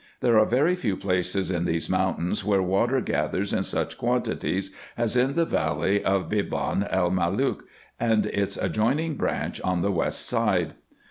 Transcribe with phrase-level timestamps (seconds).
[0.21, 5.15] There are very few places in these mountains where water gathers in such quantities, as
[5.15, 7.65] in the valley of Beban el Malook,
[7.99, 10.73] and its adjoining branch on the west side.